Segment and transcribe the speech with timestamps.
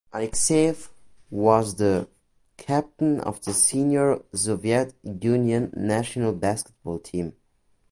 [0.11, 0.89] Alekseev
[1.29, 2.09] was the
[2.57, 7.33] captain of the senior Soviet Union national basketball team.